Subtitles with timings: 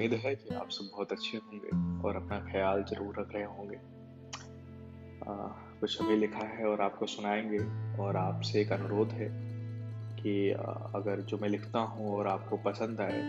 [0.00, 1.70] उम्मीद है कि आप सब बहुत अच्छे होंगे
[2.08, 3.76] और अपना ख्याल ज़रूर रख रहे होंगे।
[5.80, 7.58] कुछ अभी लिखा है और आपको सुनाएँगे
[8.02, 9.28] और आपसे एक अनुरोध है
[10.16, 10.62] कि आ,
[10.94, 13.20] अगर जो मैं लिखता हूँ और आपको पसंद आए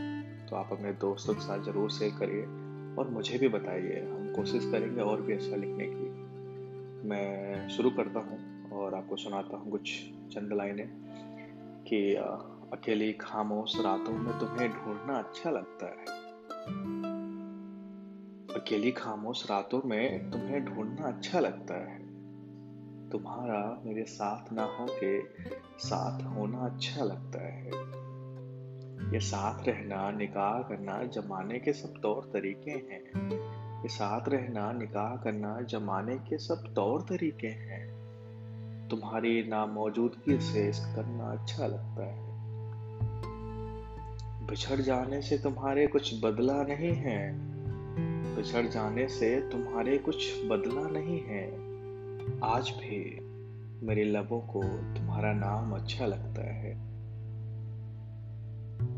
[0.49, 2.45] तो आप अपने दोस्तों के साथ ज़रूर शेयर करिए
[2.95, 8.19] और मुझे भी बताइए। हम कोशिश करेंगे और भी अच्छा लिखने की। मैं शुरू करता
[8.21, 9.93] हूँ और आपको सुनाता हूँ कुछ
[10.31, 10.87] चंद लाइनें
[11.83, 12.03] कि
[12.73, 16.20] अकेली खामोश रातों में तुम्हें ढूंढना अच्छा लगता है।
[18.55, 21.99] अकेली खामोश रातों में तुम्हें ढूंढना अच्छा लगता है।
[23.09, 25.21] तुम्हारा मेरे साथ ना हो के
[25.79, 27.67] साथ होना अच्छा लगता है।
[29.13, 33.01] ये साथ रहना, निकाह करना, जमाने के सब तौर तरीके हैं।
[33.81, 38.01] ये साथ रहना, निकाह करना, जमाने के सब तौर तरीके हैं।
[38.87, 42.30] तुम्हारी नामौजूदगी से करना अच्छा लगता है।
[44.51, 47.33] बिछड़ जाने से तुम्हारे कुछ बदला नहीं है।
[48.35, 51.47] बिछड़ जाने से तुम्हारे कुछ बदला नहीं है।
[52.43, 53.19] आज भी
[53.85, 56.73] मेरे लबों को तुम्हारा नाम अच्छा लगता है।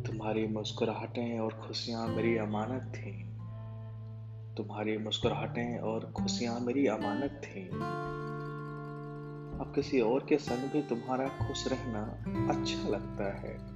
[0.04, 3.12] तुम्हारी मुस्कुराहटें और खुशियाँ मेरी अमानत थी।
[4.56, 7.70] तुम्हारी मुस्कुराहटें और खुशियाँ मेरी अमानत थी।
[9.60, 12.02] अब किसी और के संग भी तुम्हारा खुश रहना
[12.54, 13.73] अच्छा लगता है।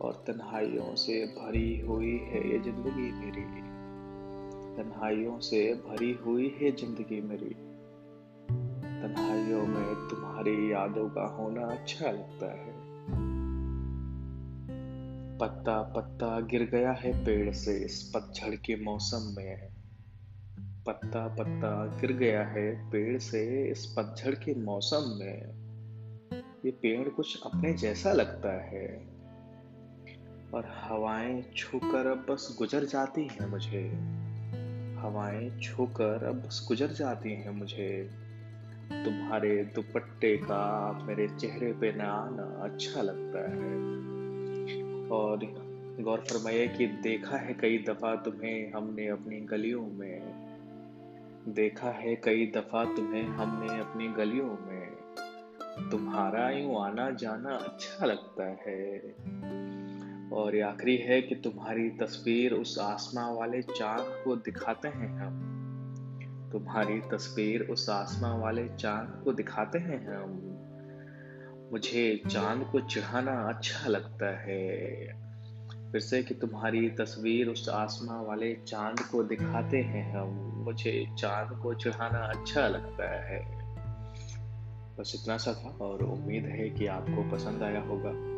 [0.00, 3.42] और तन्हाइयों से भरी हुई है ये ज़िंदगी मेरी।
[4.76, 7.54] तन्हाइयों से भरी हुई है ज़िंदगी मेरी।
[9.02, 12.76] तन्हाइयों में तुम्हारी यादों का होना अच्छा लगता है।
[15.38, 19.68] पत्ता पत्ता गिर गया है पेड़ से इस पतझड़ के मौसम में।
[20.86, 25.58] पत्ता पत्ता गिर गया है पेड़ से इस पतझड़ के मौसम में।
[26.64, 29.17] ये पेड़ कुछ अपने जैसा लगता है।
[30.54, 33.84] और हवाएँ छूकर अब बस गुजर जाती हैं मुझे।
[35.00, 38.10] हवाएँ छूकर अब बस गुजर जाती हैं मुझे।
[38.92, 43.98] तुम्हारे दुपट्टे का मेरे चेहरे पे न आना अच्छा लगता है।
[45.08, 45.38] और
[46.00, 50.48] गौर फरमाइए कि देखा है कई दफ़ा तुम्हें हमने अपनी गलियों में।
[51.48, 54.88] देखा है कई दफ़ा तुम्हें हमने अपनी गलियों में।
[55.90, 58.98] तुम्हारा यूँ आना जाना अच्छा लगता है।
[60.32, 65.54] और ये आखिरी है कि तुम्हारी तस्वीर उस आसमां वाले चाँद को दिखाते हैं हम।
[66.52, 70.54] तुम्हारी तस्वीर उस आसमां वाले चाँद को दिखाते हैं हम।
[71.72, 74.84] मुझे चाँद को चढ़ाना अच्छा लगता है।
[75.92, 80.28] फिर से कि तुम्हारी तस्वीर उस आसमां वाले चाँद को दिखाते हैं हम।
[80.64, 83.58] मुझे चाँद को चढ़ाना अच्छा लगता है।
[84.98, 88.37] बस इतना सा था और उम्मीद है कि आपको पसंद आया होगा।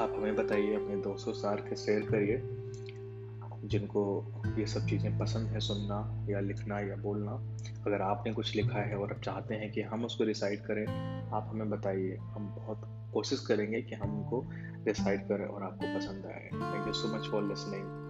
[0.00, 2.40] आप हमें बताइए, अपने दोस्तों सार के शेयर करिए,
[3.68, 4.26] जिनको
[4.58, 7.32] ये सब चीज़ें पसंद है सुनना या लिखना या बोलना।
[7.86, 10.86] अगर आपने कुछ लिखा है और आप चाहते हैं कि हम उसको रिसाइड करें,
[11.32, 14.44] आप हमें बताइए। हम बहुत कोशिश करेंगे कि हम उनको
[14.86, 18.09] रिसाइड करें और आपको पसंद आए। Thank you so much for listening